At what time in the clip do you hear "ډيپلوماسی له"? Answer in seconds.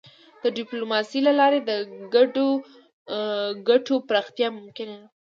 0.57-1.33